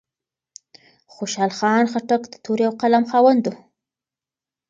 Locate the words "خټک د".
1.91-2.35